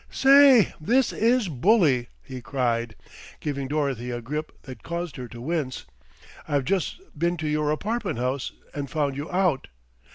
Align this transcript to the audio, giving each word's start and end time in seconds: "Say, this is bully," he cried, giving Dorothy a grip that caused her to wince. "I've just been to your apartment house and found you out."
"Say, 0.09 0.73
this 0.81 1.13
is 1.13 1.47
bully," 1.47 2.07
he 2.23 2.41
cried, 2.41 2.95
giving 3.39 3.67
Dorothy 3.67 4.09
a 4.09 4.19
grip 4.19 4.59
that 4.63 4.81
caused 4.81 5.15
her 5.17 5.27
to 5.27 5.39
wince. 5.39 5.85
"I've 6.47 6.65
just 6.65 6.99
been 7.15 7.37
to 7.37 7.47
your 7.47 7.69
apartment 7.69 8.17
house 8.17 8.51
and 8.73 8.89
found 8.89 9.15
you 9.15 9.29
out." 9.29 9.67